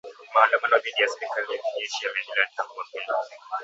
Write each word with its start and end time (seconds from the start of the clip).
Maandamano 0.33 0.77
dhidi 0.79 1.01
ya 1.03 1.07
serikali 1.07 1.51
ya 1.53 1.61
kijeshi 1.67 2.05
yameendelea 2.05 2.47
tangu 2.55 2.73
mapinduzi 2.77 3.35